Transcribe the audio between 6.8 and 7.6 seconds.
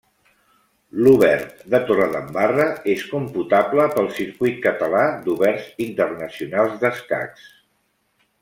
d'Escacs.